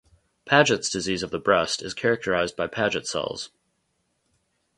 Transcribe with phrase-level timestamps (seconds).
[0.45, 3.51] Paget's disease of the breast is characterised by Paget cells.